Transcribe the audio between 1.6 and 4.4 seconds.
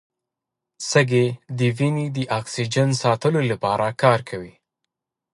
وینې د اکسیجن ساتلو لپاره کار